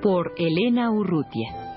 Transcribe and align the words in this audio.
Por 0.00 0.32
Elena 0.38 0.92
Urrutia. 0.92 1.67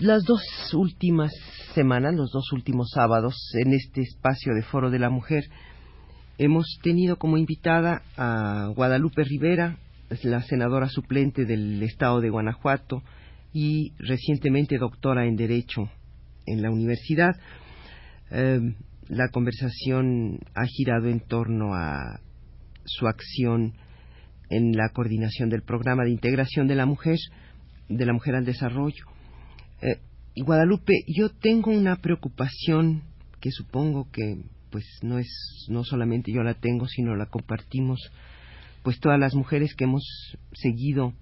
Las 0.00 0.24
dos 0.24 0.42
últimas 0.72 1.30
semanas, 1.74 2.14
los 2.14 2.30
dos 2.32 2.52
últimos 2.52 2.90
sábados, 2.94 3.34
en 3.52 3.74
este 3.74 4.00
espacio 4.00 4.54
de 4.54 4.62
Foro 4.62 4.90
de 4.90 4.98
la 4.98 5.10
Mujer, 5.10 5.44
hemos 6.38 6.78
tenido 6.82 7.16
como 7.16 7.36
invitada 7.36 8.02
a 8.16 8.72
Guadalupe 8.74 9.24
Rivera, 9.24 9.78
la 10.22 10.42
senadora 10.42 10.88
suplente 10.88 11.44
del 11.44 11.82
Estado 11.82 12.22
de 12.22 12.30
Guanajuato 12.30 13.02
y 13.52 13.92
recientemente 13.98 14.78
doctora 14.78 15.26
en 15.26 15.36
Derecho 15.36 15.90
en 16.46 16.62
la 16.62 16.70
universidad. 16.70 17.32
Em, 18.30 18.76
la 19.08 19.28
conversación 19.28 20.38
ha 20.54 20.64
girado 20.64 21.08
en 21.08 21.20
torno 21.20 21.74
a 21.74 22.20
su 22.86 23.06
acción 23.06 23.74
en 24.48 24.72
la 24.72 24.88
coordinación 24.94 25.50
del 25.50 25.62
programa 25.62 26.04
de 26.04 26.10
integración 26.10 26.66
de 26.68 26.74
la 26.74 26.86
mujer, 26.86 27.18
de 27.90 28.06
la 28.06 28.14
mujer 28.14 28.34
al 28.34 28.46
desarrollo 28.46 29.04
eh, 29.82 30.00
Guadalupe, 30.36 30.92
yo 31.06 31.30
tengo 31.30 31.70
una 31.70 31.96
preocupación 31.96 33.02
que 33.40 33.50
supongo 33.50 34.10
que 34.10 34.44
pues 34.70 34.84
no 35.02 35.18
es 35.18 35.66
no 35.68 35.82
solamente 35.84 36.32
yo 36.32 36.42
la 36.42 36.54
tengo, 36.54 36.86
sino 36.86 37.16
la 37.16 37.26
compartimos 37.26 37.98
pues 38.82 38.98
todas 39.00 39.18
las 39.18 39.34
mujeres 39.34 39.74
que 39.74 39.84
hemos 39.84 40.02
seguido 40.52 41.12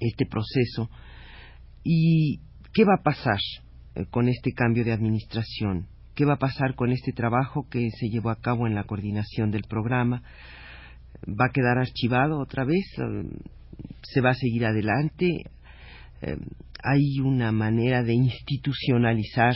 este 0.00 0.26
proceso. 0.26 0.90
Y 1.84 2.40
qué 2.72 2.84
va 2.84 2.94
a 2.98 3.02
pasar 3.02 3.38
eh, 3.94 4.06
con 4.10 4.28
este 4.28 4.52
cambio 4.52 4.84
de 4.84 4.92
administración, 4.92 5.86
qué 6.14 6.24
va 6.24 6.34
a 6.34 6.38
pasar 6.38 6.74
con 6.74 6.92
este 6.92 7.12
trabajo 7.12 7.68
que 7.68 7.90
se 7.90 8.08
llevó 8.08 8.30
a 8.30 8.40
cabo 8.40 8.66
en 8.66 8.74
la 8.74 8.84
coordinación 8.84 9.50
del 9.50 9.64
programa, 9.64 10.22
va 11.28 11.46
a 11.46 11.52
quedar 11.52 11.78
archivado 11.78 12.40
otra 12.40 12.64
vez, 12.64 12.84
se 14.02 14.20
va 14.20 14.30
a 14.30 14.34
seguir 14.34 14.66
adelante, 14.66 15.26
eh, 16.22 16.36
hay 16.82 17.20
una 17.20 17.52
manera 17.52 18.02
de 18.02 18.14
institucionalizar 18.14 19.54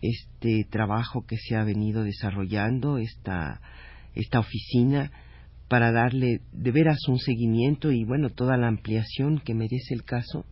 este 0.00 0.64
trabajo 0.70 1.24
que 1.26 1.36
se 1.36 1.56
ha 1.56 1.64
venido 1.64 2.04
desarrollando, 2.04 2.98
esta, 2.98 3.60
esta 4.14 4.38
oficina, 4.38 5.10
para 5.68 5.90
darle 5.90 6.40
de 6.52 6.70
veras 6.70 6.98
un 7.08 7.18
seguimiento 7.18 7.90
y, 7.90 8.04
bueno, 8.04 8.30
toda 8.30 8.56
la 8.56 8.68
ampliación 8.68 9.40
que 9.40 9.54
merece 9.54 9.94
el 9.94 10.04
caso? 10.04 10.44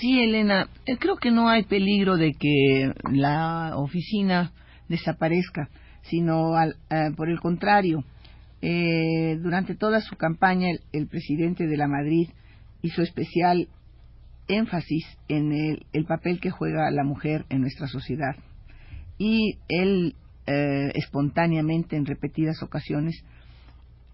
Sí, 0.00 0.20
Elena, 0.20 0.68
eh, 0.86 0.96
creo 0.96 1.16
que 1.16 1.30
no 1.30 1.48
hay 1.48 1.64
peligro 1.64 2.16
de 2.16 2.32
que 2.32 2.92
la 3.12 3.72
oficina 3.76 4.52
desaparezca, 4.88 5.68
sino 6.02 6.54
al, 6.54 6.76
eh, 6.90 7.10
por 7.16 7.28
el 7.28 7.40
contrario. 7.40 8.04
durante 8.62 9.74
toda 9.74 10.00
su 10.00 10.16
campaña, 10.16 10.68
el, 10.92 11.06
presidente 11.06 11.66
de 11.66 11.76
la 11.76 11.86
Madrid 11.86 12.30
hizo 12.80 13.02
especial 13.02 13.68
énfasis 14.48 15.04
en 15.28 15.52
el, 15.92 16.04
papel 16.06 16.40
que 16.40 16.50
juega 16.50 16.90
la 16.90 17.04
mujer 17.04 17.46
en 17.48 17.60
nuestra 17.60 17.86
sociedad. 17.86 18.36
Y 19.18 19.58
él 19.68 20.14
eh, 20.46 20.90
espontáneamente, 20.94 21.96
en 21.96 22.06
repetidas 22.06 22.62
ocasiones, 22.62 23.24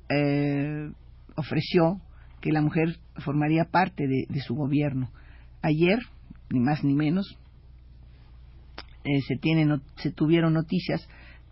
eh, 0.08 0.90
ofreció 1.36 2.00
que 2.40 2.52
la 2.52 2.62
mujer 2.62 2.96
formaría 3.16 3.64
parte 3.64 4.06
de, 4.06 4.40
su 4.40 4.54
gobierno. 4.54 5.10
Ayer, 5.62 5.98
ni 6.50 6.60
más 6.60 6.84
ni 6.84 6.94
menos, 6.94 7.38
eh, 9.04 9.20
se, 9.26 9.38
se 9.96 10.10
tuvieron 10.12 10.54
noticias 10.54 11.06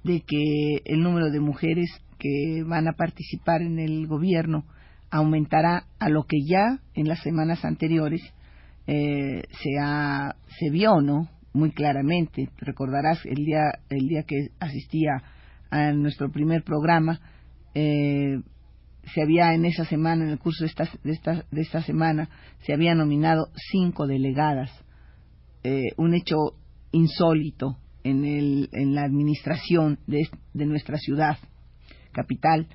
de 0.04 0.20
que 0.20 0.82
el 0.84 1.02
número 1.02 1.30
de 1.30 1.40
mujeres 1.40 1.90
que 2.18 2.62
van 2.66 2.88
a 2.88 2.92
participar 2.92 3.62
en 3.62 3.78
el 3.78 4.06
gobierno 4.06 4.64
aumentará 5.10 5.86
a 5.98 6.08
lo 6.08 6.24
que 6.24 6.38
ya 6.46 6.80
en 6.94 7.08
las 7.08 7.22
semanas 7.22 7.64
anteriores 7.64 8.20
eh, 8.88 9.42
se, 9.62 9.78
ha, 9.78 10.34
se 10.58 10.70
vio, 10.70 11.02
¿no? 11.02 11.28
Muy 11.52 11.72
claramente. 11.72 12.48
Recordarás 12.56 13.24
el 13.26 13.44
día, 13.44 13.70
el 13.90 14.08
día 14.08 14.22
que 14.22 14.48
asistía 14.58 15.22
a 15.70 15.92
nuestro 15.92 16.30
primer 16.32 16.64
programa, 16.64 17.20
eh, 17.74 18.40
se 19.14 19.22
había 19.22 19.52
en 19.52 19.66
esa 19.66 19.84
semana, 19.84 20.24
en 20.24 20.30
el 20.30 20.38
curso 20.38 20.64
de 20.64 20.70
esta, 20.70 20.88
de 21.04 21.12
esta, 21.12 21.44
de 21.50 21.60
esta 21.60 21.82
semana, 21.82 22.30
se 22.60 22.72
había 22.72 22.94
nominado 22.94 23.48
cinco 23.70 24.06
delegadas. 24.06 24.70
Eh, 25.64 25.88
un 25.98 26.14
hecho 26.14 26.54
insólito 26.92 27.76
en, 28.04 28.24
el, 28.24 28.70
en 28.72 28.94
la 28.94 29.02
administración 29.02 29.98
de, 30.06 30.28
de 30.54 30.64
nuestra 30.64 30.96
ciudad 30.96 31.36
capital. 32.12 32.68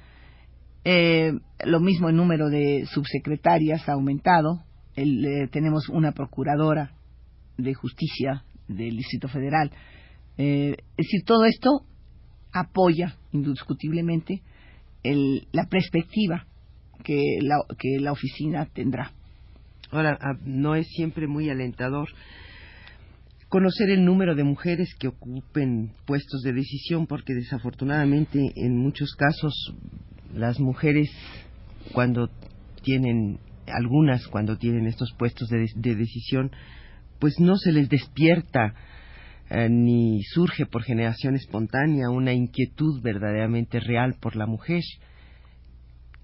Eh, 0.86 1.32
lo 1.66 1.80
mismo 1.80 2.10
el 2.10 2.16
número 2.18 2.50
de 2.50 2.86
subsecretarias 2.86 3.90
ha 3.90 3.94
aumentado, 3.94 4.64
eh, 4.96 5.48
tenemos 5.52 5.90
una 5.90 6.12
procuradora 6.12 6.92
de 7.58 7.74
justicia 7.74 8.44
del 8.68 8.98
Distrito 8.98 9.28
Federal. 9.28 9.72
Eh, 10.38 10.76
es 10.98 11.06
decir, 11.06 11.24
todo 11.26 11.46
esto 11.46 11.86
apoya 12.52 13.18
indiscutiblemente 13.32 14.42
la 15.52 15.66
perspectiva 15.68 16.46
que 17.04 17.40
la, 17.42 17.58
que 17.78 18.00
la 18.00 18.12
oficina 18.12 18.66
tendrá. 18.74 19.12
Ahora, 19.92 20.18
ah, 20.22 20.38
no 20.46 20.76
es 20.76 20.88
siempre 20.88 21.28
muy 21.28 21.50
alentador 21.50 22.08
conocer 23.54 23.92
el 23.92 24.04
número 24.04 24.34
de 24.34 24.44
mujeres 24.44 24.96
que 24.98 25.10
ocupen 25.10 25.92
puestos 26.08 26.42
de 26.42 26.54
decisión, 26.54 27.06
porque 27.06 27.36
desafortunadamente 27.36 28.40
en 28.56 28.78
muchos 28.78 29.14
casos 29.14 29.54
las 30.34 30.60
mujeres 30.60 31.12
cuando 31.94 32.32
tienen 32.82 33.38
algunas 33.74 34.28
cuando 34.28 34.58
tienen 34.58 34.88
estos 34.88 35.14
puestos 35.18 35.50
de, 35.50 35.96
decisión, 35.96 36.52
pues 37.20 37.40
no 37.40 37.56
se 37.56 37.72
les 37.72 37.90
despierta 37.90 38.74
eh, 39.50 39.70
ni 39.70 40.24
surge 40.24 40.66
por 40.66 40.84
generación 40.84 41.36
espontánea 41.36 42.10
una 42.10 42.34
inquietud 42.34 43.02
verdaderamente 43.02 43.80
real 43.80 44.16
por 44.20 44.36
la 44.36 44.46
mujer. 44.46 44.84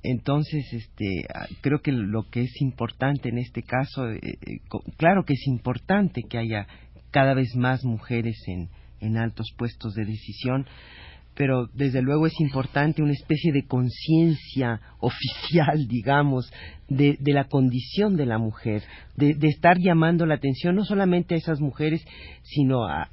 Entonces, 0.01 0.65
este, 0.71 1.25
ah, 1.33 1.47
creo 1.61 1.81
que 1.81 1.91
lo 1.91 2.29
que 2.29 2.41
es 2.41 2.61
importante 2.61 3.29
en 3.29 3.37
este 3.37 3.63
caso, 3.63 4.09
eh, 4.09 4.19
eh, 4.23 4.59
claro 4.97 5.25
que 5.25 5.33
es 5.33 5.47
importante 5.47 6.21
que 6.29 6.37
haya 6.37 6.67
cada 7.11 7.33
vez 7.33 7.55
más 7.55 7.83
mujeres 7.83 8.37
en, 8.47 8.69
en 9.01 9.17
altos 9.17 9.47
puestos 9.57 9.93
de 9.95 10.05
decisión, 10.05 10.65
pero 11.39 11.69
desde 11.73 12.01
luego 12.01 12.27
es 12.27 12.37
importante 12.41 13.01
una 13.01 13.13
especie 13.13 13.53
de 13.53 13.65
conciencia 13.65 14.81
oficial, 14.99 15.87
digamos, 15.87 16.51
de, 16.89 17.17
la 17.27 17.45
condición 17.45 18.17
de 18.17 18.25
la 18.25 18.37
mujer, 18.37 18.83
de, 19.15 19.37
estar 19.43 19.77
llamando 19.79 20.25
la 20.25 20.35
atención 20.35 20.75
no 20.75 20.83
solamente 20.83 21.35
a 21.35 21.37
esas 21.37 21.61
mujeres, 21.61 22.03
sino 22.43 22.83
a, 22.85 23.07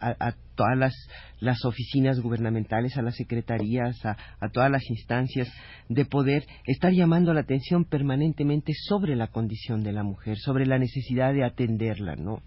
todas 0.56 0.93
las, 1.38 1.64
oficinas 1.64 2.19
gubernamentales, 2.19 2.96
a 2.96 3.02
las 3.02 3.14
secretarías, 3.14 4.05
a, 4.05 4.17
todas 4.52 4.73
las 4.73 4.82
instancias, 4.90 5.49
de 5.88 6.05
poder 6.05 6.46
estar 6.67 6.93
llamando 6.93 7.32
la 7.32 7.43
atención 7.43 7.84
permanentemente 7.84 8.73
sobre 8.88 9.14
la 9.14 9.28
condición 9.28 9.84
de 9.84 9.93
la 9.93 10.02
mujer, 10.02 10.37
sobre 10.38 10.67
la 10.67 10.81
necesidad 10.81 11.32
de 11.32 11.44
atenderla, 11.44 12.17
¿no? 12.17 12.43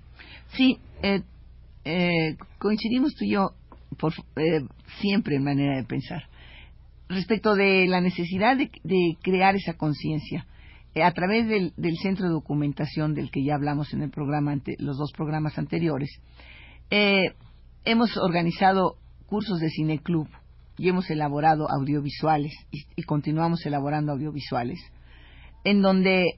Sí, 0.57 0.77
eh, 1.03 1.21
eh, 1.85 2.35
coincidimos 2.57 3.15
tú 3.15 3.23
y 3.23 3.31
yo 3.31 3.53
por, 3.97 4.13
eh, 4.35 4.61
siempre 4.99 5.35
en 5.35 5.43
manera 5.43 5.77
de 5.77 5.83
pensar. 5.83 6.23
Respecto 7.07 7.55
de 7.55 7.87
la 7.87 8.01
necesidad 8.01 8.55
de, 8.57 9.17
crear 9.21 9.55
esa 9.55 9.73
conciencia, 9.73 10.45
eh, 10.93 11.03
a 11.03 11.11
través 11.11 11.47
del, 11.47 11.97
centro 12.01 12.27
de 12.27 12.31
documentación 12.31 13.13
del 13.13 13.31
que 13.31 13.43
ya 13.43 13.55
hablamos 13.55 13.93
en 13.93 14.03
el 14.03 14.11
programa 14.11 14.55
los 14.77 14.97
dos 14.97 15.11
programas 15.11 15.57
anteriores, 15.57 16.09
eh, 16.91 17.33
hemos 17.85 18.15
organizado 18.17 18.95
cursos 19.25 19.59
de 19.59 19.69
cineclub 19.69 20.27
y 20.77 20.89
hemos 20.89 21.09
elaborado 21.09 21.69
audiovisuales 21.69 22.53
y, 22.71 23.03
continuamos 23.03 23.65
elaborando 23.65 24.13
audiovisuales, 24.13 24.79
en 25.63 25.81
donde 25.81 26.37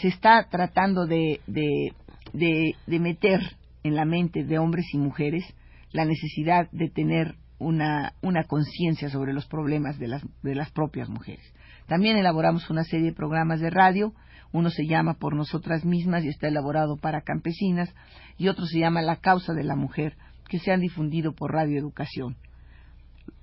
se 0.00 0.08
está 0.08 0.48
tratando 0.48 1.06
de, 1.06 1.40
de 1.46 2.98
meter 3.00 3.40
en 3.82 3.96
la 3.96 4.04
mente 4.04 4.44
de 4.44 4.58
hombres 4.58 4.86
y 4.92 4.98
mujeres 4.98 5.44
la 5.92 6.04
necesidad 6.04 6.70
de 6.72 6.88
tener 6.88 7.36
una, 7.58 8.14
una 8.22 8.44
conciencia 8.44 9.10
sobre 9.10 9.32
los 9.32 9.46
problemas 9.46 9.98
de 9.98 10.08
las, 10.08 10.22
de 10.42 10.54
las 10.54 10.70
propias 10.70 11.08
mujeres. 11.08 11.44
También 11.86 12.16
elaboramos 12.16 12.68
una 12.70 12.84
serie 12.84 13.06
de 13.06 13.16
programas 13.16 13.60
de 13.60 13.70
radio, 13.70 14.14
uno 14.52 14.70
se 14.70 14.86
llama 14.86 15.14
Por 15.14 15.36
nosotras 15.36 15.84
mismas 15.84 16.24
y 16.24 16.28
está 16.28 16.48
elaborado 16.48 16.96
para 16.96 17.20
campesinas, 17.20 17.94
y 18.38 18.48
otro 18.48 18.64
se 18.66 18.78
llama 18.78 19.02
La 19.02 19.16
causa 19.16 19.52
de 19.52 19.64
la 19.64 19.76
mujer, 19.76 20.16
que 20.48 20.58
se 20.58 20.72
han 20.72 20.80
difundido 20.80 21.32
por 21.32 21.52
Radio 21.52 21.78
Educación. 21.78 22.36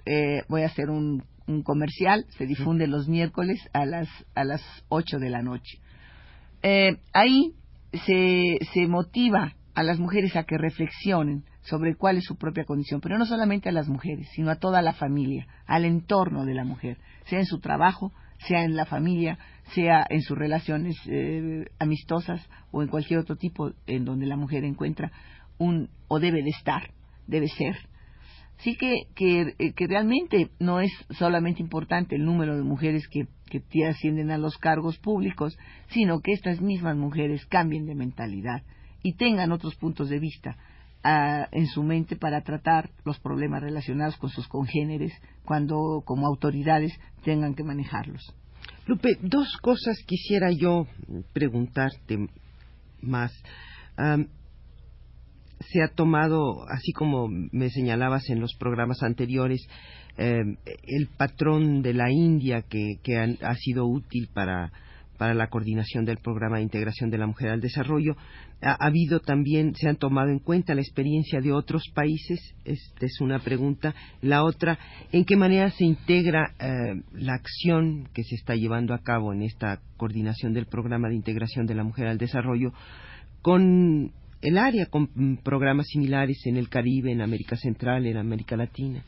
Eh, 0.06 0.42
voy 0.50 0.64
a 0.64 0.68
hacer 0.68 0.90
un, 0.90 1.24
un, 1.48 1.64
comercial, 1.64 2.26
se 2.38 2.46
difunde 2.46 2.88
los 2.88 3.08
miércoles 3.08 3.60
a 3.74 3.86
las, 3.86 4.10
a 4.36 4.44
las 4.44 4.62
8 4.90 5.20
de 5.20 5.30
la 5.30 5.42
noche. 5.42 5.80
Eh, 6.64 6.98
ahí 7.14 7.54
se, 8.06 8.58
se 8.74 8.88
motiva 8.88 9.54
a 9.76 9.84
las 9.84 10.00
mujeres 10.00 10.36
a 10.36 10.44
que 10.44 10.58
reflexionen 10.58 11.46
sobre 11.70 11.96
cuál 11.96 12.18
es 12.18 12.24
su 12.24 12.38
propia 12.38 12.64
condición, 12.64 13.02
pero 13.02 13.18
no 13.18 13.26
solamente 13.26 13.70
a 13.70 13.74
las 13.74 13.90
mujeres, 13.90 14.28
sino 14.34 14.50
a 14.50 14.56
toda 14.56 14.82
la 14.82 14.94
familia, 14.94 15.48
al 15.66 15.84
entorno 15.86 16.46
de 16.46 16.54
la 16.54 16.64
mujer, 16.64 16.98
sea 17.26 17.40
en 17.40 17.46
su 17.46 17.60
trabajo, 17.60 18.14
sea 18.48 18.64
en 18.64 18.76
la 18.76 18.86
familia, 18.86 19.38
sea 19.74 20.06
en 20.10 20.22
sus 20.22 20.38
relaciones 20.38 20.96
eh, 21.08 21.66
amistosas 21.80 22.48
o 22.72 22.84
en 22.84 22.88
cualquier 22.88 23.20
otro 23.20 23.36
tipo 23.36 23.72
en 23.86 24.06
donde 24.06 24.28
la 24.28 24.38
mujer 24.38 24.64
encuentra 24.64 25.12
un 25.58 25.90
o 26.08 26.20
debe 26.20 26.42
de 26.42 26.52
estar, 26.52 26.92
debe 27.26 27.48
ser. 27.50 27.76
Sí 28.60 28.76
que, 28.76 28.94
que, 29.14 29.54
eh, 29.60 29.74
que 29.74 29.88
realmente 29.88 30.50
no 30.60 30.80
es 30.80 30.92
solamente 31.12 31.62
importante 31.62 32.16
el 32.16 32.24
número 32.24 32.56
de 32.56 32.64
mujeres 32.64 33.08
que, 33.10 33.28
que 33.50 33.86
ascienden 33.86 34.32
a 34.32 34.38
los 34.38 34.58
cargos 34.58 34.98
públicos, 35.00 35.58
sino 35.90 36.22
que 36.22 36.32
estas 36.32 36.62
mismas 36.62 36.96
mujeres 36.96 37.46
cambien 37.48 37.86
de 37.86 37.96
mentalidad 37.96 38.64
y 39.04 39.14
tengan 39.14 39.52
otros 39.52 39.76
puntos 39.76 40.10
de 40.10 40.20
vista 40.20 40.58
ah, 41.04 41.48
en 41.52 41.68
su 41.68 41.84
mente 41.84 42.16
para 42.16 42.42
tratar 42.42 42.90
los 43.06 43.20
problemas 43.20 43.62
relacionados 43.62 44.18
con 44.18 44.30
sus 44.30 44.48
congéneres 44.48 45.14
cuando 45.46 46.02
como 46.06 46.28
autoridades 46.28 46.94
tengan 47.24 47.56
que 47.56 47.64
manejarlos. 47.64 48.34
Lupe, 48.86 49.18
dos 49.22 49.58
cosas 49.62 49.98
quisiera 50.06 50.50
yo 50.52 50.88
preguntarte 51.34 52.28
más. 53.02 53.32
se 55.60 55.82
ha 55.82 55.88
tomado, 55.90 56.68
así 56.70 56.94
como 56.94 57.28
me 57.28 57.70
señalabas 57.70 58.30
en 58.30 58.40
los 58.40 58.54
programas 58.56 59.02
anteriores, 59.02 59.68
em, 60.18 60.56
el 60.66 61.08
patrón 61.18 61.82
de 61.82 61.94
la 61.94 62.12
India 62.12 62.62
que, 62.62 63.00
ha 63.42 63.56
sido 63.56 63.88
útil 63.88 64.30
para 64.34 64.72
para 65.18 65.34
la 65.34 65.48
coordinación 65.48 66.06
del 66.06 66.18
programa 66.18 66.58
de 66.58 66.64
integración 66.64 67.10
de 67.10 67.18
la 67.18 67.28
mujer 67.28 67.50
al 67.50 67.62
desarrollo. 67.62 68.16
Ha, 68.62 68.86
habido 68.86 69.20
también, 69.20 69.76
se 69.76 69.90
han 69.90 69.98
tomado 69.98 70.30
en 70.30 70.40
cuenta 70.40 70.76
la 70.76 70.82
experiencia 70.82 71.42
de 71.42 71.52
otros 71.52 71.84
países. 71.94 72.40
Esta 72.66 73.06
es 73.06 73.20
una 73.22 73.40
pregunta. 73.40 73.94
La 74.22 74.44
otra, 74.44 74.78
¿en 75.12 75.26
qué 75.26 75.36
manera 75.36 75.70
se 75.72 75.86
integra 75.86 76.54
eh, 76.60 77.02
la 77.14 77.34
acción 77.34 78.10
que 78.14 78.24
se 78.24 78.36
está 78.36 78.56
llevando 78.56 78.94
a 78.94 79.00
cabo 79.00 79.34
en 79.34 79.42
esta 79.42 79.82
coordinación 79.98 80.54
del 80.54 80.68
programa 80.68 81.10
de 81.10 81.16
integración 81.16 81.66
de 81.66 81.76
la 81.76 81.84
mujer 81.84 82.08
al 82.08 82.18
desarrollo 82.18 82.72
con 83.42 84.12
el 84.42 84.58
área, 84.58 84.86
con 84.86 85.38
programas 85.44 85.88
similares 85.88 86.46
en 86.46 86.58
el 86.58 86.70
Caribe, 86.70 87.12
en 87.12 87.22
América 87.22 87.56
Central, 87.56 88.06
en 88.06 88.18
América 88.18 88.56
Latina? 88.56 89.04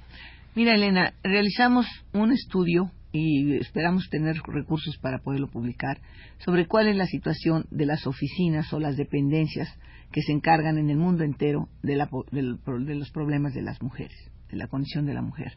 Mira, 0.55 0.73
Elena, 0.73 1.13
realizamos 1.23 1.85
un 2.13 2.31
estudio 2.31 2.91
y 3.11 3.55
esperamos 3.55 4.07
tener 4.09 4.35
recursos 4.45 4.97
para 4.97 5.19
poderlo 5.19 5.49
publicar, 5.49 5.99
sobre 6.39 6.67
cuál 6.67 6.87
es 6.87 6.95
la 6.95 7.07
situación 7.07 7.65
de 7.71 7.85
las 7.85 8.05
oficinas 8.05 8.71
o 8.71 8.79
las 8.79 8.97
dependencias 8.97 9.67
que 10.11 10.21
se 10.21 10.31
encargan 10.31 10.77
en 10.77 10.89
el 10.89 10.97
mundo 10.97 11.23
entero 11.23 11.69
de, 11.81 11.95
los 11.95 13.11
problemas 13.11 13.53
de 13.53 13.61
las 13.61 13.81
mujeres, 13.81 14.17
de 14.49 14.57
la 14.57 14.67
condición 14.67 15.05
de 15.05 15.13
la 15.13 15.21
mujer. 15.21 15.53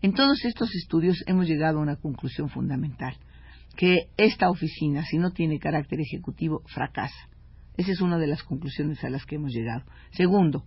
En 0.00 0.12
todos 0.12 0.44
estos 0.44 0.74
estudios 0.74 1.22
hemos 1.26 1.46
llegado 1.46 1.78
a 1.78 1.82
una 1.82 1.96
conclusión 1.96 2.48
fundamental, 2.48 3.16
que 3.76 4.08
esta 4.16 4.50
oficina, 4.50 5.04
si 5.04 5.18
no 5.18 5.30
tiene 5.30 5.58
carácter 5.58 6.00
ejecutivo, 6.00 6.62
fracasa. 6.66 7.28
Esa 7.76 7.92
es 7.92 8.00
una 8.00 8.18
de 8.18 8.26
las 8.26 8.42
conclusiones 8.42 9.02
a 9.04 9.08
las 9.08 9.24
que 9.24 9.36
hemos 9.36 9.52
llegado. 9.52 9.84
Segundo, 10.10 10.64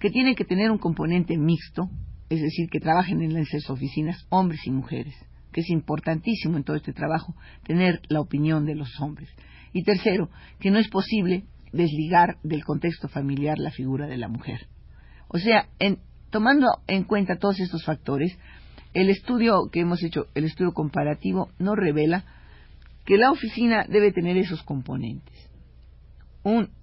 que 0.00 0.10
tiene 0.10 0.34
que 0.34 0.44
tener 0.44 0.70
un 0.70 0.78
componente 0.78 1.38
mixto, 1.38 1.88
es 2.28 2.42
decir, 2.42 2.68
que 2.68 2.80
trabajen 2.80 3.22
en 3.22 3.36
esas 3.36 3.70
oficinas 3.70 4.26
hombres 4.28 4.60
y 4.66 4.70
mujeres 4.70 5.14
que 5.52 5.60
es 5.60 5.70
importantísimo 5.70 6.56
en 6.56 6.64
todo 6.64 6.76
este 6.76 6.92
trabajo, 6.92 7.34
tener 7.64 8.00
la 8.08 8.20
opinión 8.20 8.64
de 8.64 8.74
los 8.74 8.88
hombres. 9.00 9.28
Y 9.72 9.84
tercero, 9.84 10.28
que 10.60 10.70
no 10.70 10.78
es 10.78 10.88
posible 10.88 11.44
desligar 11.72 12.38
del 12.42 12.64
contexto 12.64 13.08
familiar 13.08 13.58
la 13.58 13.70
figura 13.70 14.06
de 14.06 14.18
la 14.18 14.28
mujer. 14.28 14.66
O 15.28 15.38
sea, 15.38 15.68
tomando 16.30 16.66
en 16.86 17.04
cuenta 17.04 17.36
todos 17.36 17.58
estos 17.60 17.84
factores, 17.84 18.36
el 18.94 19.08
estudio 19.08 19.70
que 19.72 19.80
hemos 19.80 20.02
hecho, 20.02 20.26
el 20.34 20.44
estudio 20.44 20.72
comparativo, 20.72 21.50
nos 21.58 21.76
revela 21.76 22.24
que 23.06 23.16
la 23.16 23.30
oficina 23.30 23.86
debe 23.88 24.12
tener 24.12 24.36
esos 24.36 24.62
componentes, 24.62 25.50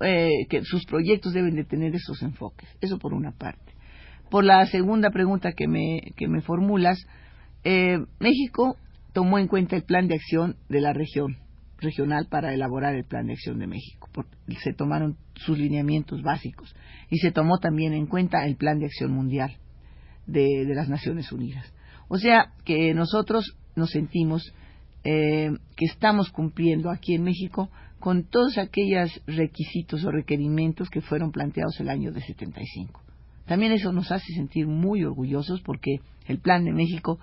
eh, 0.01 0.29
que 0.49 0.63
sus 0.63 0.85
proyectos 0.85 1.33
deben 1.33 1.55
de 1.55 1.65
tener 1.65 1.95
esos 1.95 2.21
enfoques. 2.23 2.67
Eso 2.81 2.97
por 2.97 3.13
una 3.13 3.31
parte. 3.31 3.73
Por 4.29 4.43
la 4.43 4.65
segunda 4.65 5.11
pregunta 5.11 5.53
que 5.53 5.67
me, 5.67 6.01
que 6.15 6.27
me 6.27 6.41
formulas, 6.41 6.99
eh, 7.63 7.99
México 8.19 8.77
tomó 9.13 9.39
en 9.39 9.47
cuenta 9.47 9.75
el 9.75 9.83
plan 9.83 10.07
de 10.07 10.15
acción 10.15 10.55
de 10.69 10.81
la 10.81 10.93
región 10.93 11.37
regional 11.79 12.27
para 12.29 12.53
elaborar 12.53 12.95
el 12.95 13.05
plan 13.05 13.27
de 13.27 13.33
acción 13.33 13.59
de 13.59 13.67
México. 13.67 14.09
se 14.61 14.73
tomaron 14.73 15.17
sus 15.35 15.57
lineamientos 15.57 16.21
básicos 16.21 16.75
y 17.09 17.17
se 17.17 17.31
tomó 17.31 17.57
también 17.59 17.93
en 17.93 18.05
cuenta 18.05 18.45
el 18.45 18.55
plan 18.55 18.79
de 18.79 18.85
acción 18.85 19.11
mundial 19.11 19.57
de, 20.27 20.65
las 20.75 20.89
Naciones 20.89 21.31
Unidas. 21.31 21.73
O 22.07 22.17
sea 22.17 22.53
que 22.65 22.93
nosotros 22.93 23.57
nos 23.75 23.91
sentimos 23.91 24.53
eh, 25.03 25.49
que 25.75 25.85
estamos 25.85 26.29
cumpliendo 26.29 26.89
aquí 26.89 27.15
en 27.15 27.23
México 27.23 27.69
con 27.99 28.23
todos 28.23 28.57
aquellos 28.57 29.21
requisitos 29.27 30.03
o 30.05 30.11
requerimientos 30.11 30.89
que 30.89 31.01
fueron 31.01 31.31
planteados 31.31 31.79
el 31.79 31.89
año 31.89 32.11
de 32.11 32.21
75. 32.21 33.01
También 33.45 33.71
eso 33.71 33.91
nos 33.91 34.11
hace 34.11 34.33
sentir 34.33 34.67
muy 34.67 35.03
orgullosos 35.03 35.61
porque 35.61 35.99
el 36.27 36.39
plan 36.39 36.63
de 36.65 36.71
México 36.71 37.19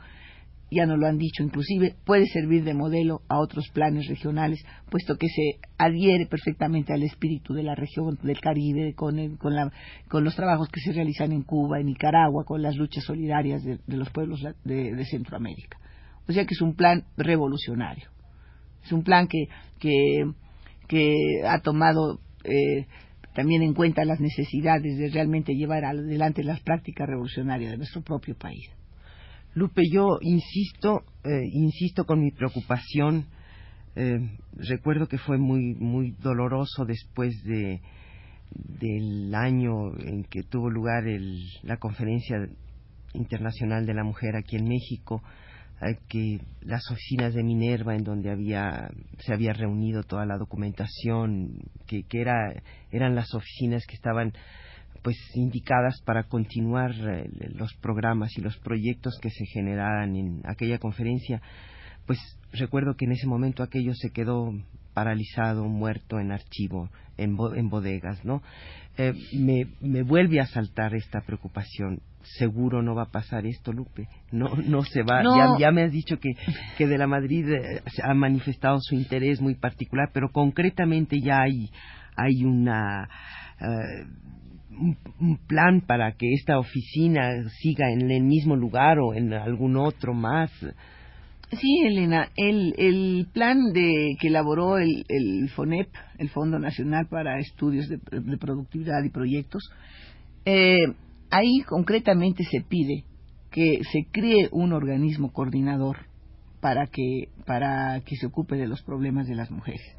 ya 0.70 0.87
nos 0.87 0.99
lo 0.99 1.06
han 1.06 1.18
dicho 1.18 1.42
inclusive, 1.42 1.94
puede 2.04 2.26
servir 2.26 2.64
de 2.64 2.75
modelo 2.75 3.23
a 3.28 3.38
otros 3.38 3.68
planes 3.73 4.08
regionales, 4.08 4.64
puesto 4.90 5.16
que 5.16 5.28
se 5.28 5.61
adhiere 5.78 6.26
perfectamente 6.26 6.92
al 6.92 7.02
espíritu 7.02 7.54
de 7.54 7.62
la 7.62 7.75
región 7.75 8.18
del 8.23 8.40
Caribe, 8.40 8.94
con, 8.94 9.37
con, 9.37 10.25
los 10.25 10.35
trabajos 10.35 10.68
que 10.68 10.80
se 10.80 10.92
realizan 10.92 11.32
en 11.32 11.42
Cuba, 11.42 11.78
en 11.78 11.87
Nicaragua, 11.87 12.44
con 12.44 12.62
las 12.62 12.76
luchas 12.76 13.04
solidarias 13.04 13.62
de, 13.62 13.78
los 13.87 14.11
pueblos 14.11 14.42
de, 14.64 15.04
Centroamérica. 15.04 15.78
O 16.28 16.32
sea 16.32 16.44
que 16.44 16.54
es 16.54 16.61
un 16.61 16.75
plan 16.75 17.04
revolucionario. 17.16 18.08
Es 18.85 18.92
un 18.92 19.04
plan 19.04 19.28
que, 19.28 19.46
que, 20.88 21.42
ha 21.46 21.61
tomado 21.61 22.20
eh, 22.44 22.87
también 23.35 23.62
en 23.62 23.75
cuenta 23.75 24.04
las 24.04 24.18
necesidades 24.18 24.96
de 24.99 25.11
realmente 25.11 25.54
llevar 25.54 25.85
adelante 25.85 26.42
las 26.42 26.61
prácticas 26.61 27.06
revolucionarias 27.08 27.73
de 27.73 27.76
nuestro 27.76 28.02
propio 28.02 28.37
país. 28.37 28.68
Lupe, 29.56 29.80
yo 29.90 30.18
insisto, 30.20 31.02
eh, 31.25 31.48
insisto 31.50 32.04
con 32.04 32.20
mi 32.20 32.30
preocupación. 32.30 33.25
Eh, 33.94 34.18
recuerdo 34.52 35.08
que 35.08 35.16
fue 35.16 35.38
muy, 35.38 35.75
muy 35.75 36.10
doloroso 36.20 36.84
después 36.84 37.42
de, 37.42 37.80
del 38.50 39.34
año 39.34 39.96
en 39.98 40.25
que 40.25 40.42
tuvo 40.42 40.68
lugar 40.68 41.04
la 41.62 41.78
conferencia 41.78 42.36
internacional 43.14 43.86
de 43.86 43.94
la 43.94 44.04
mujer 44.04 44.36
aquí 44.36 44.56
en 44.56 44.68
México, 44.68 45.22
eh, 45.80 45.96
que 46.06 46.38
las 46.60 46.82
oficinas 46.90 47.32
de 47.32 47.42
Minerva, 47.42 47.96
en 47.96 48.04
donde 48.04 48.30
había, 48.30 48.90
se 49.20 49.32
había 49.32 49.54
reunido 49.54 50.02
toda 50.02 50.26
la 50.26 50.36
documentación, 50.36 51.62
que, 51.86 52.02
que 52.02 52.20
era, 52.20 52.62
eran 52.92 53.14
las 53.14 53.32
oficinas 53.32 53.86
que 53.86 53.94
estaban 53.94 54.34
pues 55.06 55.16
indicadas 55.36 56.02
para 56.04 56.25
continuar 56.25 56.90
eh, 56.90 57.30
los 57.54 57.72
programas 57.75 58.36
y 58.36 58.40
los 58.40 58.56
proyectos 58.56 59.16
que 59.22 59.30
se 59.30 59.46
generaran 59.46 60.16
en 60.16 60.42
aquella 60.44 60.80
conferencia 60.80 61.40
pues 62.06 62.18
recuerdo 62.52 62.96
que 62.96 63.04
en 63.04 63.12
ese 63.12 63.28
momento 63.28 63.62
aquello 63.62 63.92
se 63.94 64.10
quedó 64.10 64.52
paralizado, 64.94 65.64
muerto 65.64 66.18
en 66.18 66.32
archivo, 66.32 66.88
en, 67.18 67.36
bodegas, 67.36 68.25
¿no? 68.25 68.42
Eh, 68.96 69.12
me, 69.34 69.66
me 69.80 70.02
vuelve 70.02 70.40
a 70.40 70.46
saltar 70.46 70.94
esta 70.94 71.20
preocupación. 71.20 72.00
seguro 72.38 72.82
no 72.82 72.94
va 72.94 73.02
a 73.02 73.10
pasar 73.10 73.44
esto, 73.44 73.72
Lupe. 73.72 74.08
No, 74.32 74.56
no 74.56 74.82
se 74.82 75.02
va. 75.02 75.22
Ya, 75.22 75.58
ya, 75.58 75.70
me 75.70 75.82
has 75.82 75.92
dicho 75.92 76.18
que, 76.18 76.30
que 76.78 76.86
de 76.86 76.98
la 76.98 77.06
Madrid 77.06 77.46
eh, 77.48 77.82
ha 78.02 78.14
manifestado 78.14 78.78
su 78.80 78.94
interés 78.94 79.40
muy 79.40 79.54
particular, 79.54 80.10
pero 80.12 80.30
concretamente 80.32 81.16
ya 81.22 81.42
hay, 81.42 81.70
hay 82.16 82.44
una. 82.44 83.08
Eh, 83.60 84.06
un, 84.78 85.38
plan 85.47 85.80
para 85.80 86.12
que 86.12 86.33
esta 86.33 86.59
oficina 86.59 87.49
siga 87.61 87.90
en 87.90 88.11
el 88.11 88.23
mismo 88.23 88.56
lugar 88.56 88.99
o 88.99 89.14
en 89.14 89.33
algún 89.33 89.76
otro 89.76 90.14
más. 90.14 90.50
Sí, 91.52 91.83
Elena, 91.87 92.28
el, 92.37 92.75
el 92.76 93.28
plan 93.33 93.73
de 93.73 94.16
que 94.21 94.28
elaboró 94.28 94.78
el, 94.78 95.04
el 95.09 95.49
FONEP, 95.50 95.88
el 96.18 96.28
Fondo 96.30 96.59
Nacional 96.59 97.06
para 97.09 97.38
Estudios 97.38 97.88
de, 97.88 97.99
Productividad 98.38 99.02
y 99.04 99.11
Proyectos, 99.11 99.62
eh, 100.45 100.87
ahí 101.30 101.61
concretamente 101.68 102.45
se 102.45 102.62
pide 102.62 103.04
que 103.50 103.78
se 103.90 104.06
cree 104.11 104.49
un 104.50 104.73
organismo 104.73 105.33
coordinador 105.33 106.06
para 106.61 106.87
que, 106.88 107.28
para 107.47 108.00
que 108.04 108.16
se 108.16 108.26
ocupe 108.26 108.56
de 108.56 108.66
los 108.66 108.83
problemas 108.83 109.28
de 109.28 109.37
las 109.37 109.50
mujeres. 109.50 109.97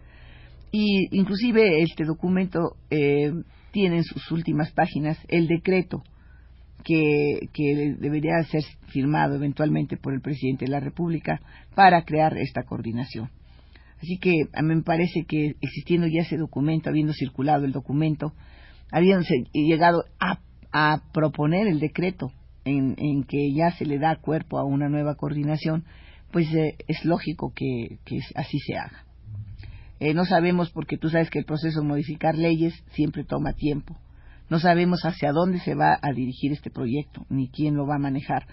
Y 0.72 1.08
inclusive 1.18 1.82
este 1.82 2.04
documento 2.06 2.76
eh, 2.90 3.32
tiene 3.72 3.98
en 3.98 4.04
sus 4.04 4.32
últimas 4.32 4.72
páginas 4.72 5.18
el 5.28 5.48
decreto 5.48 6.04
que, 6.84 7.98
debería 8.00 8.42
ser 8.50 8.64
firmado 8.88 9.36
eventualmente 9.36 9.98
por 9.98 10.14
el 10.14 10.22
presidente 10.22 10.66
de 10.66 10.72
la 10.72 10.80
República 10.80 11.42
para 11.76 12.04
crear 12.04 12.38
esta 12.38 12.64
coordinación. 12.64 13.30
Así 13.98 14.18
que 14.20 14.32
a 14.54 14.62
mí 14.62 14.76
me 14.76 14.84
parece 14.84 15.26
que 15.28 15.56
existiendo 15.62 16.08
ya 16.08 16.22
ese 16.22 16.38
documento, 16.38 16.90
habiendo 16.90 17.14
circulado 17.14 17.66
el 17.66 17.72
documento, 17.72 18.34
habiéndose 18.92 19.34
llegado 19.54 20.04
a, 20.20 20.40
proponer 21.12 21.68
el 21.68 21.80
decreto 21.80 22.32
en, 22.64 23.24
que 23.24 23.52
ya 23.52 23.72
se 23.72 23.86
le 23.86 23.98
da 23.98 24.18
cuerpo 24.18 24.60
a 24.60 24.64
una 24.64 24.90
nueva 24.90 25.16
coordinación, 25.16 25.86
pues 26.32 26.54
eh, 26.54 26.76
es 26.88 27.04
lógico 27.04 27.52
que, 27.56 27.98
así 28.36 28.60
se 28.60 28.78
haga. 28.78 29.07
Eh, 30.00 30.14
no 30.14 30.26
sabemos 30.26 30.70
porque 30.72 30.98
tú 30.98 31.10
sabes 31.10 31.30
que 31.30 31.40
el 31.40 31.46
proceso 31.46 31.82
de 31.82 31.88
modificar 31.88 32.36
leyes 32.36 32.74
siempre 32.92 33.24
toma 33.24 33.54
tiempo 33.54 33.98
no 34.50 34.60
sabemos 34.60 35.02
hacia 35.04 35.32
dónde 35.32 35.60
se 35.60 35.76
va 35.76 36.00
a 36.02 36.14
dirigir 36.14 36.52
este 36.52 36.70
proyecto, 36.70 37.26
ni 37.30 37.50
quién 37.50 37.76
lo 37.76 37.86
va 37.86 37.96
a 37.96 38.00
manejar, 38.00 38.48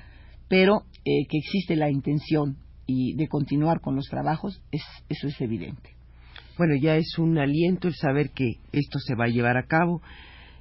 pero 0.48 0.82
eh, 1.04 1.26
que 1.28 1.38
existe 1.38 1.76
la 1.76 1.90
intención 1.90 2.56
y 2.86 3.14
de 3.14 3.28
continuar 3.28 3.80
con 3.80 3.94
los 3.94 4.06
trabajos, 4.06 4.60
eso 4.72 5.28
es 5.28 5.40
evidente. 5.40 5.90
Bueno, 6.58 6.74
ya 6.80 6.96
es 6.96 7.18
un 7.18 7.38
aliento 7.38 7.88
el 7.88 7.94
saber 7.94 8.30
que 8.30 8.58
esto 8.72 8.98
se 8.98 9.14
va 9.14 9.24
a 9.24 9.28
llevar 9.28 9.56
a 9.56 9.66
cabo 9.66 10.02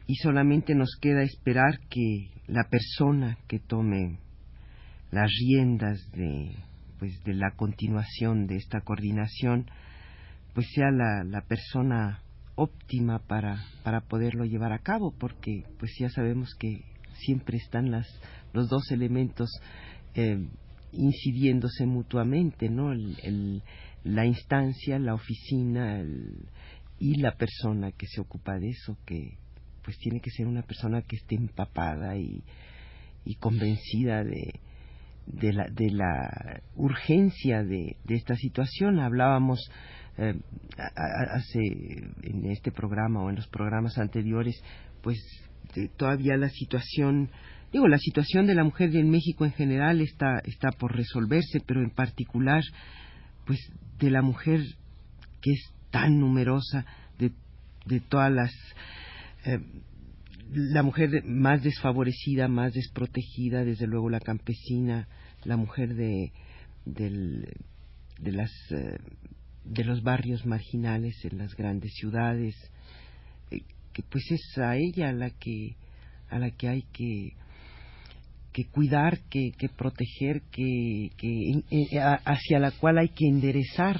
y 0.08 0.16
solamente 0.16 0.75
nos 0.75 0.98
queda 1.02 1.24
esperar 1.24 1.80
que 1.90 2.30
la 2.48 2.68
persona 2.70 3.38
que 3.48 3.60
tome 3.60 4.20
las 5.12 5.30
riendas 5.40 6.00
de 6.13 6.56
pues 7.00 7.22
de 7.25 7.34
la 7.34 7.52
continuación 7.56 8.48
de 8.48 8.56
esta 8.56 8.82
coordinación 8.82 9.66
pues 10.53 10.67
sea 10.74 10.91
la, 10.91 11.24
la 11.24 11.41
persona 11.41 12.22
óptima 12.55 13.19
para, 13.19 13.57
para 13.83 14.01
poderlo 14.01 14.45
llevar 14.45 14.72
a 14.74 14.79
cabo, 14.79 15.13
porque 15.17 15.63
pues 15.79 15.91
ya 16.00 16.10
sabemos 16.10 16.53
que 16.60 16.83
siempre 17.25 17.57
están 17.57 17.91
las, 17.91 18.07
los 18.53 18.69
dos 18.69 18.91
elementos 18.91 19.50
eh, 20.13 20.48
incidiéndose 20.91 21.86
mutuamente, 21.86 22.69
¿no? 22.69 22.91
El, 22.91 23.63
la 24.03 24.25
instancia, 24.25 25.00
la 25.00 25.15
oficina 25.15 26.03
y 27.00 27.15
la 27.22 27.36
persona 27.36 27.91
que 27.91 28.05
se 28.05 28.22
ocupa 28.22 28.60
de 28.60 28.69
eso, 28.69 28.98
que 29.05 29.38
pues 29.83 29.98
tiene 29.98 30.19
que 30.19 30.29
ser 30.29 30.45
una 30.48 30.62
persona 30.62 31.01
que 31.01 31.15
esté 31.15 31.36
empapada 31.36 32.15
y, 32.17 32.43
y 33.25 33.36
convencida 33.36 34.24
de, 34.24 34.60
de, 35.25 35.53
la, 35.53 35.65
de 35.69 35.89
la 35.91 36.62
urgencia 36.75 37.63
de, 37.63 37.98
de 38.03 38.15
esta 38.15 38.36
situación. 38.36 39.00
Hablábamos 39.00 39.60
eh, 40.17 40.39
hace 40.77 41.60
en 42.24 42.46
este 42.51 42.72
programa 42.72 43.24
o 43.24 43.29
en 43.29 43.36
los 43.36 43.48
programas 43.48 43.98
anteriores, 43.98 44.62
pues 45.01 45.17
todavía 45.98 46.38
la 46.38 46.50
situación, 46.50 47.29
digo, 47.72 47.88
la 47.88 47.98
situación 47.98 48.46
de 48.46 48.55
la 48.55 48.63
mujer 48.63 48.96
en 48.96 49.10
México 49.10 49.46
en 49.46 49.53
general 49.53 50.01
está, 50.01 50.39
está 50.46 50.72
por 50.72 50.96
resolverse, 50.96 51.62
pero 51.65 51.82
en 51.82 51.89
particular, 51.89 52.63
pues 53.46 53.60
de 54.00 54.12
la 54.12 54.22
mujer 54.22 54.62
que 55.41 55.51
es 55.51 55.74
tan 55.91 56.20
numerosa, 56.20 56.86
de, 57.17 57.32
de 57.86 58.00
todas 58.00 58.32
las. 58.32 58.51
Eh, 59.46 59.60
la 60.55 60.84
mujer 60.84 61.24
más 61.25 61.63
desfavorecida, 61.63 62.48
más 62.48 62.74
desprotegida, 62.74 63.63
desde 63.65 63.88
luego 63.88 64.10
la 64.10 64.20
campesina, 64.20 65.08
la 65.46 65.58
mujer 65.58 65.96
de, 65.96 66.32
de 66.86 68.32
las 68.32 68.51
eh, 68.70 69.00
de 69.65 69.84
los 69.84 70.03
barrios 70.03 70.46
marginales 70.46 71.15
en 71.25 71.38
las 71.38 71.55
grandes 71.55 71.93
ciudades, 71.93 72.55
eh, 73.51 73.62
que 73.93 74.03
pues 74.03 74.24
es 74.32 74.58
a 74.58 74.75
ella 74.77 75.12
la 75.12 75.29
que 75.29 75.75
a 76.29 76.39
la 76.39 76.51
que 76.51 76.67
hay 76.67 76.82
que 76.93 77.34
que 78.53 78.65
cuidar, 78.65 79.20
que, 79.29 79.51
que 79.58 79.67
proteger, 79.67 80.43
que, 80.51 81.10
que 81.17 82.00
hacia 82.00 82.60
la 82.60 82.72
cual 82.72 83.00
hay 83.00 83.10
que 83.10 83.27
enderezar 83.27 84.00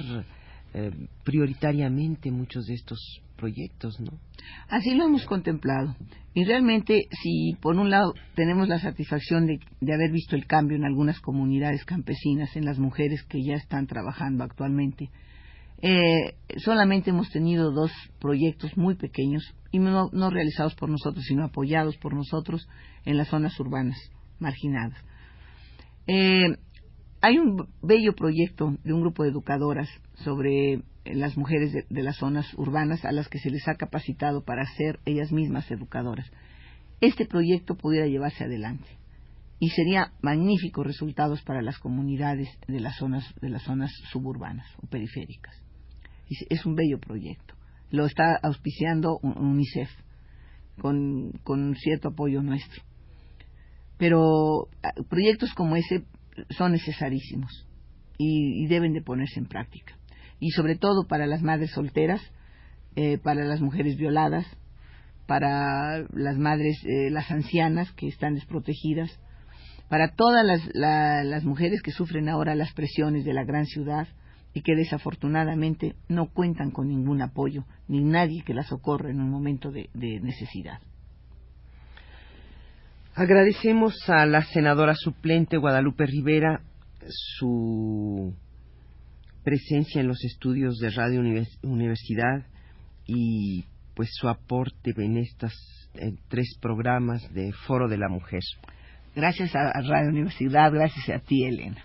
eh, 0.72 0.90
prioritariamente 1.24 2.30
muchos 2.30 2.64
de 2.66 2.74
estos 2.74 3.20
proyectos, 3.36 3.98
¿no? 4.00 4.12
Así 4.68 4.94
lo 4.94 5.06
hemos 5.06 5.26
contemplado. 5.26 5.96
Y 6.34 6.44
realmente, 6.44 7.08
si 7.22 7.56
por 7.60 7.76
un 7.76 7.90
lado 7.90 8.14
tenemos 8.34 8.68
la 8.68 8.78
satisfacción 8.78 9.46
de, 9.46 9.58
de, 9.80 9.94
haber 9.94 10.12
visto 10.12 10.36
el 10.36 10.46
cambio 10.46 10.76
en 10.76 10.84
algunas 10.84 11.20
comunidades 11.20 11.84
campesinas, 11.84 12.54
en 12.56 12.64
las 12.64 12.78
mujeres 12.78 13.22
que 13.24 13.42
ya 13.44 13.54
están 13.54 13.86
trabajando 13.86 14.44
actualmente, 14.44 15.10
eh, 15.82 16.36
solamente 16.58 17.10
hemos 17.10 17.30
tenido 17.30 17.70
dos 17.70 17.90
proyectos 18.18 18.76
muy 18.76 18.94
pequeños 18.94 19.54
y 19.70 19.78
no, 19.78 20.08
realizados 20.30 20.74
por 20.74 20.88
nosotros, 20.88 21.24
sino 21.24 21.44
apoyados 21.44 21.96
por 21.96 22.14
nosotros 22.14 22.68
en 23.04 23.16
las 23.16 23.28
zonas 23.28 23.58
urbanas 23.58 23.98
marginadas. 24.38 24.98
Eh, 26.06 26.56
hay 27.20 27.38
un 27.38 27.68
bello 27.82 28.14
proyecto 28.14 28.76
de 28.84 28.92
un 28.92 29.00
grupo 29.00 29.24
de 29.24 29.30
educadoras 29.30 29.88
sobre 30.22 30.82
las 31.04 31.36
mujeres 31.36 31.72
de, 31.72 32.02
las 32.02 32.16
zonas 32.16 32.46
urbanas 32.54 33.04
a 33.04 33.12
las 33.12 33.28
que 33.28 33.38
se 33.38 33.50
les 33.50 33.66
ha 33.68 33.74
capacitado 33.74 34.44
para 34.44 34.64
ser 34.76 35.00
ellas 35.04 35.32
mismas 35.32 35.70
educadoras. 35.70 36.30
Este 37.00 37.26
proyecto 37.26 37.76
pudiera 37.76 38.06
llevarse 38.06 38.44
adelante 38.44 38.88
y 39.58 39.70
sería 39.70 40.12
magníficos 40.22 40.86
resultados 40.86 41.42
para 41.42 41.62
las 41.62 41.78
comunidades 41.78 42.48
de 42.68 42.80
las 42.80 42.96
zonas 42.96 43.24
de 43.40 43.48
las 43.50 43.62
zonas 43.62 43.90
suburbanas 44.10 44.66
o 44.82 44.86
periféricas 44.86 45.63
es 46.28 46.66
un 46.66 46.74
bello 46.74 46.98
proyecto. 46.98 47.54
Lo 47.90 48.06
está 48.06 48.38
auspiciando 48.42 49.18
UNICEF 49.22 49.88
con, 50.80 51.32
con 51.44 51.74
cierto 51.76 52.08
apoyo 52.08 52.42
nuestro. 52.42 52.82
Pero 53.98 54.68
ah, 54.82 54.92
proyectos 55.08 55.54
como 55.54 55.76
ese 55.76 56.04
son 56.50 56.72
necesarísimos 56.72 57.66
y, 58.18 58.66
deben 58.66 58.92
de 58.92 59.02
ponerse 59.02 59.38
en 59.38 59.46
práctica. 59.46 59.96
Y 60.40 60.50
sobre 60.50 60.76
todo 60.76 61.06
para 61.06 61.26
las 61.26 61.42
madres 61.42 61.70
solteras, 61.70 62.20
eh, 62.96 63.18
para 63.18 63.44
las 63.44 63.60
mujeres 63.60 63.96
violadas, 63.96 64.46
para 65.26 66.00
las 66.12 66.36
madres, 66.36 66.76
eh, 66.84 67.10
las 67.10 67.30
ancianas 67.30 67.90
que 67.92 68.08
están 68.08 68.34
desprotegidas, 68.34 69.10
para 69.88 70.14
todas 70.14 70.44
las, 70.44 70.60
las 70.74 71.44
mujeres 71.44 71.80
que 71.82 71.92
sufren 71.92 72.28
ahora 72.28 72.54
las 72.54 72.72
presiones 72.72 73.24
de 73.24 73.34
la 73.34 73.44
gran 73.44 73.66
ciudad, 73.66 74.08
y 74.54 74.62
que 74.62 74.76
desafortunadamente 74.76 75.96
no 76.08 76.28
cuentan 76.28 76.70
con 76.70 76.88
ningún 76.88 77.20
apoyo 77.20 77.64
ni 77.88 78.02
nadie 78.02 78.44
que 78.44 78.54
las 78.54 78.68
socorra 78.68 79.10
en 79.10 79.20
un 79.20 79.28
momento 79.28 79.72
de, 79.72 79.88
necesidad. 79.92 80.78
Agradecemos 83.16 83.94
a 84.08 84.24
la 84.26 84.42
senadora 84.42 84.94
suplente 84.94 85.56
Guadalupe 85.56 86.06
Rivera 86.06 86.60
su 87.08 88.32
presencia 89.42 90.00
en 90.00 90.08
los 90.08 90.24
estudios 90.24 90.78
de 90.78 90.90
Radio 90.90 91.20
Universidad 91.62 92.46
y 93.06 93.64
pues 93.94 94.08
su 94.12 94.28
aporte 94.28 94.92
en 94.96 95.18
estos 95.18 95.52
tres 96.28 96.56
programas 96.60 97.22
de 97.34 97.52
Foro 97.66 97.88
de 97.88 97.98
la 97.98 98.08
Mujer. 98.08 98.40
Gracias 99.14 99.54
a 99.54 99.72
Radio 99.80 100.08
Universidad, 100.08 100.72
gracias 100.72 101.08
a 101.08 101.18
ti, 101.18 101.44
Elena. 101.44 101.84